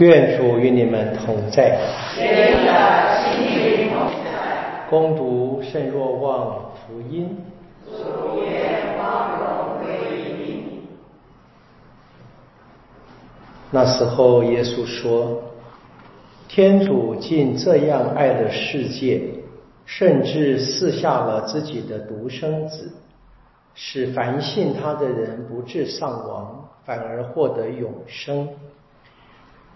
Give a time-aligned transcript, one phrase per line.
[0.00, 1.78] 愿主与你们同在。
[2.18, 2.72] 愿你的
[3.20, 4.88] 心灵同在。
[4.88, 7.36] 攻读圣若望福音。
[13.70, 15.42] 那时候，耶稣说
[16.48, 19.20] ：“天主竟这样爱的世界，
[19.84, 22.90] 甚至赐下了自己的独生子，
[23.74, 28.48] 使凡信他的人不致丧亡，反而获得永生。”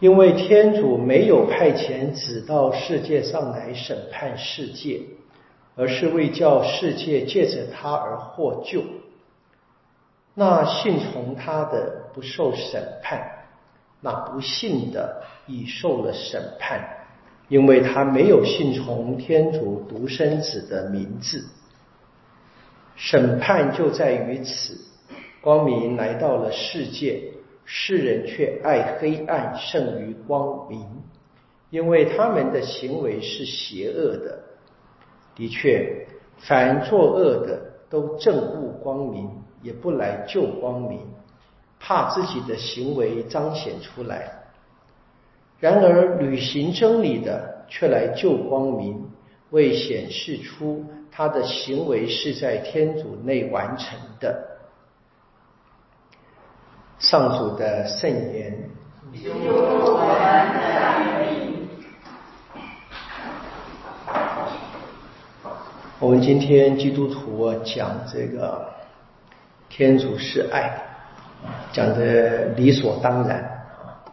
[0.04, 5.00] 因为天主没有派遣子到世界上来审判世界，
[5.76, 8.84] 而是为叫世界借着他而获救。
[10.34, 13.46] 那信从他的不受审判，
[14.02, 16.86] 那不信的已受了审判，
[17.48, 21.46] 因为他没有信从天主独生子的名字。
[22.94, 24.78] 审判就在于此，
[25.40, 27.22] 光明来到了世界。
[27.64, 30.86] 世人却爱黑暗胜于光明，
[31.70, 34.38] 因为他们的行为是邪恶的。
[35.34, 36.06] 的确，
[36.38, 39.30] 凡作恶的都憎恶光明，
[39.62, 41.00] 也不来救光明，
[41.80, 44.30] 怕自己的行为彰显出来。
[45.58, 49.10] 然而，履行真理的却来救光明，
[49.50, 54.53] 为显示出他的行为是在天主内完成的。
[56.98, 58.70] 上主的圣言。
[65.98, 68.68] 我们今天基督徒讲这个
[69.68, 70.82] 天主是爱，
[71.72, 74.04] 讲的理所当然啊。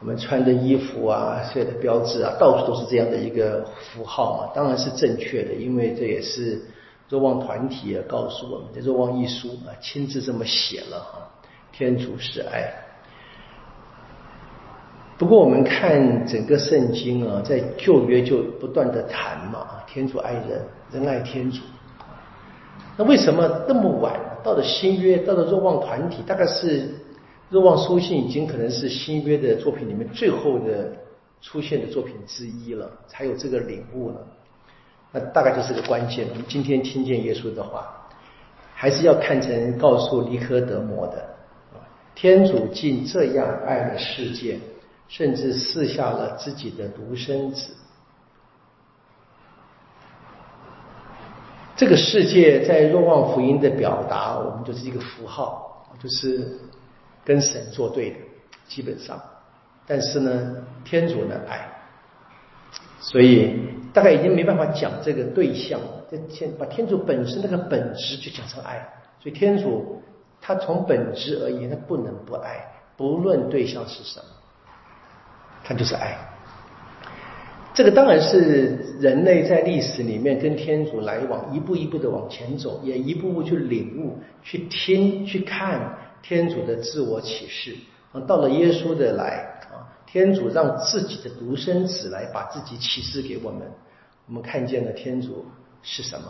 [0.00, 6.60] 我们穿的衣服啊，所有的标志啊，到处都是这样的一个符号嘛，当然是正确的，因为这也是
[7.08, 11.28] 若望团体也告诉我们的若望一书啊，亲自这么写了哈。
[11.72, 12.70] 天主是爱，
[15.16, 21.62] 不过我们看整个圣经啊，在旧约就不断的谈嘛，天主爱人，人爱天主。
[22.96, 26.90] 那为什么那么晚到了新约，到了若望团体，大概是
[27.48, 30.92] 若望书信已经可能是新约的作品里面最后的
[31.40, 34.16] 出现的作品之一了，才有这个领悟了。
[35.10, 36.26] 那大概就是个关键。
[36.28, 37.90] 我们今天听见耶稣的话，
[38.74, 41.31] 还是要看成告诉尼科德摩的。
[42.14, 44.58] 天主竟这样爱了世界，
[45.08, 47.74] 甚至赐下了自己的独生子。
[51.74, 56.58] 这个世界在若望福音的表达，我们就是一个符号，就是
[57.24, 58.16] 跟神作对的，
[58.68, 59.20] 基本上。
[59.86, 61.66] 但是呢，天主的爱，
[63.00, 63.56] 所以
[63.92, 65.80] 大概已经没办法讲这个对象，
[66.10, 68.86] 这先把天主本身那个本质就讲成爱，
[69.20, 70.01] 所以天主。
[70.42, 72.60] 他从本质而言，他不能不爱，
[72.96, 74.26] 不论对象是什么，
[75.64, 76.18] 他就是爱。
[77.72, 87.74] 这个当然是人类在历史里面跟天主来往，一步一步的往前走，也一步步去领悟、去听、去看天主的自我启示。
[88.12, 93.62] 啊，到了耶稣的来啊，天主让自己的独生子来把自己启示给我们，
[94.26, 95.46] 我们看见了天主
[95.82, 96.26] 是什么。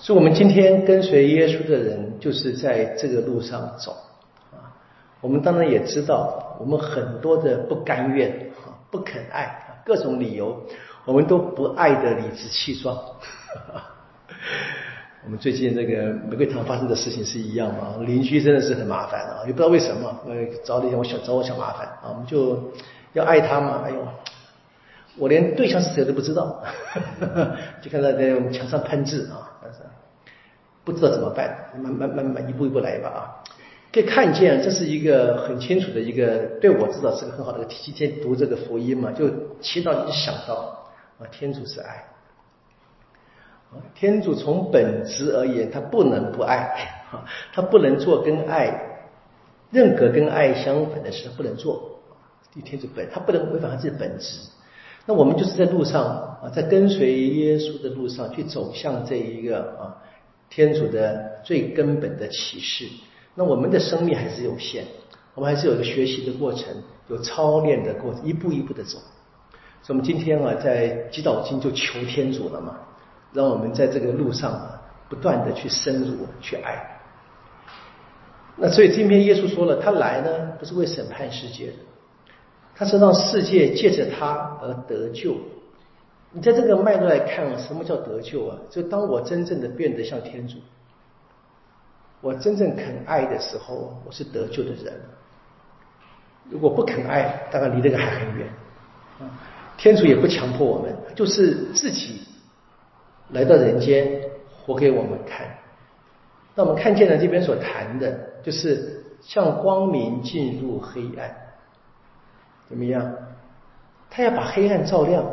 [0.00, 3.94] 所以，我们今天跟随耶稣的人，就是在这个路上走
[4.50, 4.72] 啊。
[5.20, 8.50] 我们当然也知道，我们很多的不甘愿，
[8.90, 10.58] 不肯爱，各种理由，
[11.04, 12.96] 我们都不爱的理直气壮。
[15.22, 17.96] 我们最近这个玫瑰堂发生的事情是一样嘛？
[18.00, 20.34] 邻居真的是很麻烦啊，也不知道为什么，呃，
[20.64, 22.08] 找了我小找我小麻烦啊。
[22.08, 22.72] 我们就
[23.12, 23.96] 要爱他嘛，哎呦，
[25.16, 26.62] 我连对象是谁都不知道，
[27.82, 29.58] 就看到在我们墙上喷字啊。
[29.62, 29.80] 但是
[30.84, 33.20] 不知道怎么办，慢慢慢慢一步一步来吧啊！
[33.92, 37.64] 可以看见，这是一个很清楚的一个，对我知道是个很好的。
[37.66, 39.28] 提前读这个福音嘛，就
[39.60, 40.88] 祈祷你想到
[41.18, 42.04] 啊，天主是爱，
[43.94, 46.70] 天主从本质而言，他不能不爱，
[47.52, 48.72] 他不能做跟爱
[49.70, 52.00] 任何跟爱相反的事，他不能做。
[52.64, 54.40] 天主本，他不能违反他自己的本质。
[55.10, 56.04] 那我们就是在路上
[56.40, 59.96] 啊，在跟随耶稣的路上去走向这一个啊。
[60.48, 62.86] 天主的最根本的启示，
[63.34, 64.84] 那我们的生命还是有限，
[65.34, 66.68] 我们还是有一个学习的过程，
[67.08, 68.98] 有操练的过程，一步一步的走。
[69.82, 72.78] 所以，我们今天啊，在祈祷经就求天主了嘛，
[73.32, 77.00] 让我们在这个路上啊，不断的去深入去爱。
[78.56, 81.72] 那所以今天耶稣说了，他来呢，不是为审判世界的，
[82.80, 85.36] 他是让世界借着他而得救。
[86.32, 88.56] 你在这个脉络来看，什么叫得救啊？
[88.70, 90.56] 就当我真正的变得像天主，
[92.22, 94.98] 我真正肯爱的时候，我是得救的人。
[96.48, 98.48] 如果不肯爱，大概离这个还很远。
[99.76, 102.22] 天主也不强迫我们，就是自己
[103.28, 104.22] 来到人间，
[104.64, 105.46] 活给我们看。
[106.54, 111.36] 那我们看见了这边所谈的，就是向光明进入黑暗，
[112.70, 113.14] 怎么样？
[114.08, 115.24] 他要把黑暗照亮。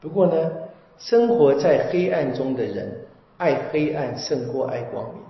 [0.00, 0.50] 不过呢，
[0.98, 3.06] 生活在黑暗中的人，
[3.38, 5.22] 爱黑暗胜过爱光明。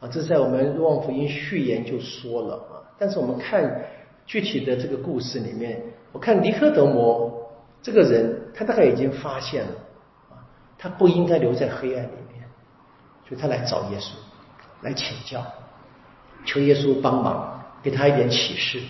[0.00, 2.84] 啊，这在我们《若望福音》序言就说了啊。
[2.98, 3.82] 但是我们看
[4.26, 5.82] 具体的这个故事里面，
[6.12, 9.70] 我看尼科德摩这个人，他大概已经发现了
[10.32, 10.44] 啊，
[10.76, 12.44] 他不应该留在黑暗里面，
[13.26, 14.12] 所以他来找耶稣。
[14.82, 15.42] 来请教，
[16.44, 18.80] 求耶稣帮忙，给他一点启示。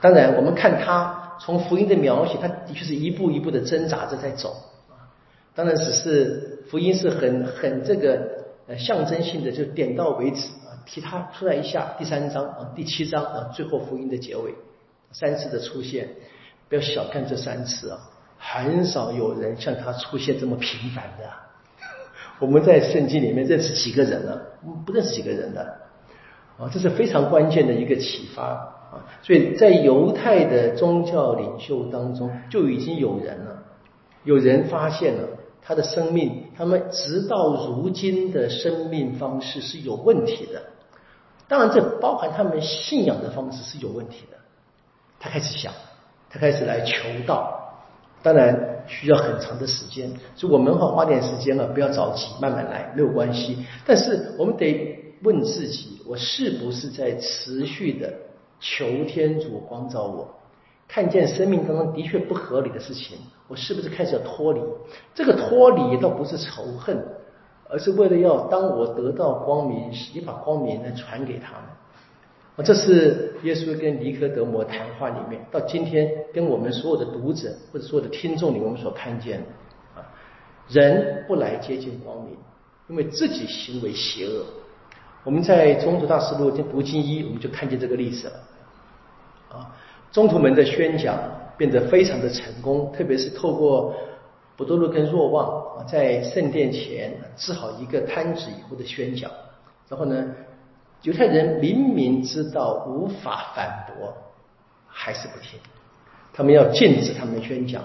[0.00, 4.50] 当然，我们看他从福音的描写，他的确是一步一步的挣扎着在走
[4.90, 5.08] 啊。
[5.54, 11.94] 当然，只是福音是很很这个呃象征性的，就点到为止啊，提他出来一下。
[11.98, 14.54] 第三章啊，第七章啊，最后福音的结尾，
[15.12, 16.08] 三次的出现，
[16.68, 17.98] 不要小看这三次啊，
[18.38, 21.24] 很少有人像他出现这么频繁的。
[22.38, 24.42] 我们在圣经里面认识几个人了？
[24.84, 25.62] 不认识几个人的
[26.58, 28.75] 啊，这是非常关键的一个启发
[29.22, 33.62] 所以在犹太的宗教领袖当中，就已经有人了，
[34.24, 35.28] 有人发现了
[35.62, 40.62] 他的生命，他们直到如今的生命方式是有问题的。
[41.48, 44.36] 当然，这包含他们信仰的方式是有问题的。
[45.18, 45.72] 他开始想，
[46.28, 46.94] 他开始来求
[47.26, 47.62] 道。
[48.22, 53.64] 当然需要很长的时间，所以我们好花点时间了，不要着急，慢慢来，没有关系。
[53.84, 58.12] 但是我们得问自己：我是不是在持续的
[58.68, 60.28] 求天主光照我？
[60.88, 63.18] 看见生命当中的确不合理的事情，
[63.48, 64.60] 我是不是开始要脱离？
[65.14, 67.04] 这个脱离倒不是仇恨，
[67.68, 72.64] 而是为了要当我得到光明时，你把光明呢传给他们。
[72.64, 80.06] 这是耶稣跟尼科德摩谈话里面，到今天跟我们所有的读者或者所有的听众里，我们所看见的啊，
[80.68, 82.36] 人不来接近光明，
[82.88, 84.44] 因为自己行为邪恶。
[85.24, 88.34] 我们在《中途大师录》读经一，我们就看见这个例子了。
[89.50, 89.74] 啊，
[90.12, 91.18] 中途门的宣讲
[91.56, 93.94] 变得非常的成功，特别是透过
[94.56, 99.30] 不多禄跟若望啊，在圣殿前治好一个瘫子以后的宣讲，
[99.88, 100.24] 然后呢。
[101.02, 104.12] 犹太人明明知道无法反驳，
[104.88, 105.60] 还是不听。
[106.32, 107.80] 他们要禁止他们的宣讲。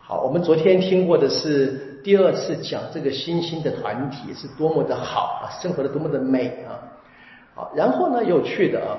[0.00, 6.74] 好，我们昨天听过的是第二次讲这个新兴的团体是多么的好啊，生活的多么的美啊。
[7.54, 8.98] 好，然后呢，有趣的啊，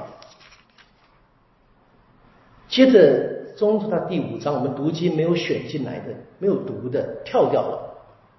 [2.78, 3.28] 接着
[3.58, 7.80] 中途到第五章，我们读经没有选进来的，没有读的，跳掉了。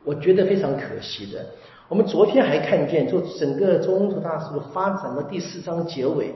[0.05, 1.45] 我觉得非常可惜的。
[1.89, 6.33] 我们昨天还看见，就整个中途大师发展到第四章结尾，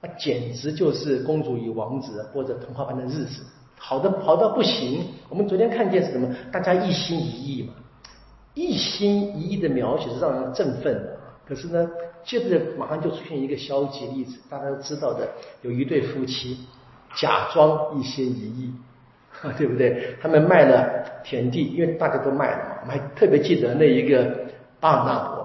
[0.00, 3.42] 那简直就是公主与王子过着童话般的日子，
[3.76, 5.02] 好的好到不行。
[5.28, 6.32] 我们昨天看见是什么？
[6.52, 7.74] 大家一心一意嘛，
[8.54, 11.16] 一心一意的描写是让人振奋的。
[11.44, 11.90] 可是呢，
[12.22, 15.26] 接着马上就出现一个消极例子，大家都知道的，
[15.62, 16.56] 有一对夫妻
[17.14, 18.74] 假装一心一意，
[19.56, 20.16] 对不对？
[20.20, 22.76] 他们卖了田地，因为大家都卖了嘛。
[22.82, 24.48] 我们还特别记得那一个。
[24.82, 25.42] 巴尔纳伯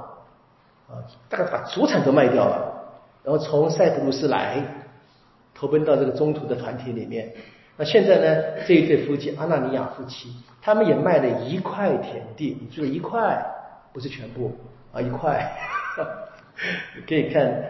[0.88, 2.74] 啊，大概把祖产都卖掉了，
[3.22, 4.64] 然后从塞浦路斯来，
[5.54, 7.34] 投奔到这个中途的团体里面。
[7.76, 13.46] 那现在呢，这一对夫妻阿纳尼亚夫妻，他们也卖了一块田地，你注意一块，
[13.92, 14.56] 不是全部
[14.94, 15.52] 啊，一块。
[17.06, 17.62] 可以看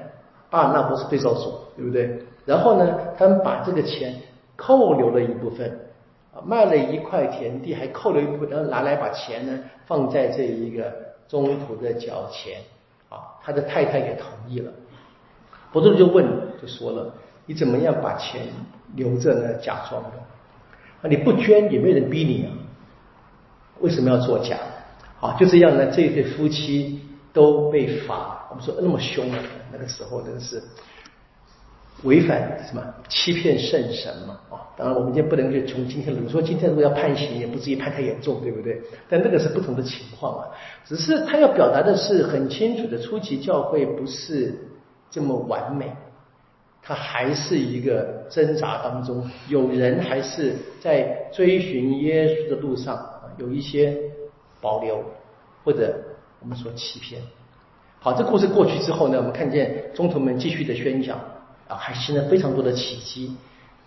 [0.51, 2.19] 巴尔纳伯是对照组，对不对？
[2.45, 4.15] 然后呢，他们把这个钱
[4.55, 5.69] 扣留了一部分，
[6.33, 11.05] 啊，卖了一块田地，还扣留一部分，然后拿来把钱呢放在这一个。
[11.27, 12.59] 中途的脚前，
[13.09, 14.71] 啊，他的太太也同意了。
[15.71, 16.23] 伯多禄就问，
[16.61, 17.11] 就说了
[17.47, 18.43] ：“你怎么样把钱
[18.93, 19.53] 留着呢？
[19.55, 20.09] 假装的，
[21.01, 22.53] 啊，你不捐也没人逼你啊，
[23.79, 24.55] 为什么要作假？
[25.19, 27.01] 好，就这样呢，这对夫妻
[27.33, 28.45] 都被罚。
[28.51, 29.25] 我们说那么凶，
[29.71, 30.61] 那个时候真是。”
[32.03, 34.37] 违反什么欺骗圣神嘛？
[34.51, 38.79] 啊，当然我们今天不能去从今天，如说今天如果要判刑，也不至于判太严重，对不对？
[39.09, 40.47] 但那个是不同的情况啊。
[40.83, 44.53] 只是他要表达的是很清楚的，初级教会不是
[45.09, 45.89] 这么完美，
[46.83, 53.03] 他还是一个挣扎当中，有人还是在追寻耶稣的路上
[53.37, 53.97] 有一些
[54.61, 55.01] 保留，
[55.63, 55.95] 或者
[56.41, 57.21] 我们说欺骗。
[57.99, 61.17] 好，这故事过去之后呢，我们看见中途们继续的宣讲。
[61.67, 63.35] 啊，还行了非常多的奇迹，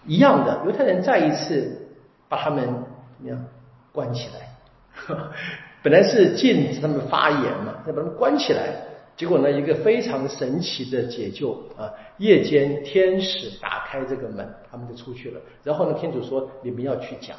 [0.06, 1.88] 一样的犹太人再一次
[2.28, 3.44] 把他们怎么样
[3.92, 5.16] 关起来？
[5.82, 8.74] 本来是禁止他们发言嘛，再把他们关起来，
[9.16, 11.88] 结果呢，一个非常神奇的解救啊！
[12.18, 15.40] 夜间天使打开这个门，他们就出去了。
[15.62, 17.36] 然后呢，天主说：“你们要去讲，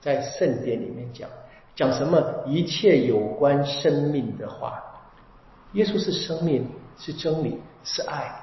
[0.00, 1.28] 在圣殿里面讲，
[1.76, 2.20] 讲什么？
[2.46, 4.82] 一切有关生命的话。
[5.74, 6.66] 耶稣是生命，
[6.98, 8.34] 是真理，是爱。”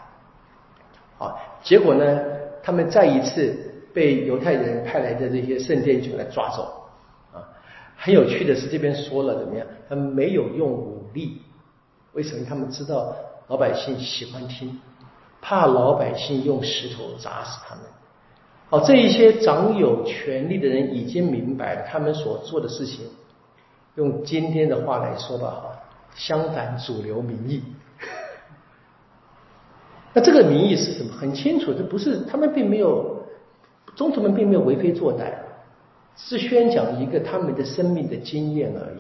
[1.20, 2.22] 好，结果呢，
[2.64, 3.54] 他们再一次
[3.94, 6.90] 被犹太人派来的这些圣殿军来抓走。
[7.34, 7.44] 啊，
[7.98, 9.68] 很有趣的是，这边说了怎么样？
[9.90, 11.42] 他们没有用武力。
[12.14, 13.14] 为什么他们知道
[13.50, 14.80] 老百姓喜欢听，
[15.42, 17.84] 怕老百姓用石头砸死他们？
[18.70, 23.06] 哦，这一些掌有权力的人已经明白，他们所做的事情，
[23.96, 25.80] 用今天的话来说吧，哈，
[26.16, 27.62] 相反主流民意。
[30.14, 31.14] 那这个民意是什么？
[31.14, 33.24] 很清楚，这不是他们并没有，
[33.96, 35.34] 宗徒们并没有为非作歹，
[36.16, 39.00] 是宣讲一个他们的生命的经验而已。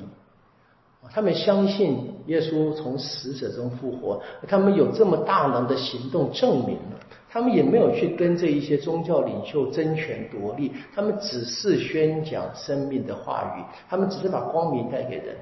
[1.11, 6.99] 他们相信耶稣从死者中复活，他们有这么大能的行动证明了。
[7.31, 15.35] 他们也没有去跟这一些宗教领袖争权夺利，他们只是宣讲生命的话语，他们只是把光明带给人。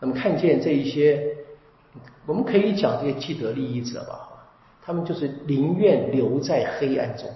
[0.00, 1.22] 那么看见这一些，
[2.26, 4.28] 我们可以讲这些既得利益者吧，
[4.84, 7.28] 他们就是宁愿留在黑暗中。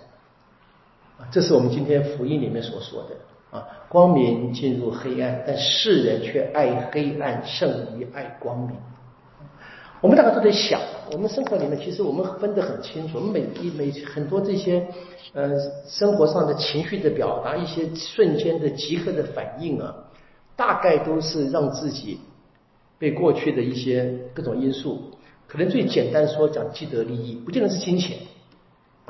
[1.18, 3.16] 啊，这是我们今天福音里面所说的。
[3.50, 8.76] 啊，光明进入黑暗，但世人却爱黑暗胜于爱光明。
[10.02, 10.78] 我们大家都在想，
[11.10, 14.86] 我们生活里面其实我们分得很清楚，我们每一每很多这些
[15.32, 15.50] 呃
[15.86, 19.94] 生活上的情绪的表达，一些瞬间的即刻的反应啊，
[20.54, 22.20] 大概都是让自己
[22.98, 25.10] 被过去的一些各种因素，
[25.48, 28.16] 可能最简单说讲既得利益，不见得是金钱。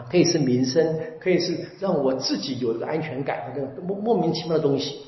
[0.08, 5.00] 可以是民生，可以是让我自己有一个安全感的那个莫莫名其妙的东西，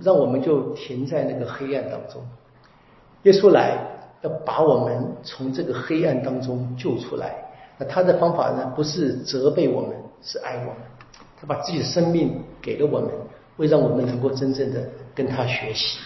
[0.00, 2.22] 让我们就停在那个黑暗当中。
[3.24, 3.76] 耶稣来
[4.22, 7.34] 要把我们从这个黑暗当中救出来，
[7.76, 9.90] 那他的方法呢，不是责备我们，
[10.22, 10.76] 是爱我们。
[11.38, 13.10] 他把自己的生命给了我们，
[13.58, 15.98] 为让我们能够真正的跟他学习。